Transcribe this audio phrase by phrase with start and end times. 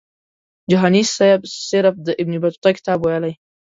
[0.71, 3.33] جهاني سیب صرف د ابن بطوطه کتاب ویلی.